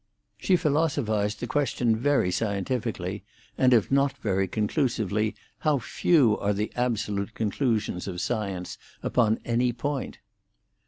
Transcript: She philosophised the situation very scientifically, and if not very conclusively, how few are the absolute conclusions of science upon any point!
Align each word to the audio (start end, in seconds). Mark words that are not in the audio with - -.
She 0.39 0.55
philosophised 0.55 1.37
the 1.37 1.45
situation 1.45 1.95
very 1.95 2.31
scientifically, 2.31 3.23
and 3.55 3.71
if 3.71 3.91
not 3.91 4.17
very 4.17 4.47
conclusively, 4.47 5.35
how 5.59 5.77
few 5.77 6.39
are 6.39 6.53
the 6.53 6.71
absolute 6.75 7.35
conclusions 7.35 8.07
of 8.07 8.19
science 8.19 8.79
upon 9.03 9.39
any 9.45 9.71
point! 9.71 10.17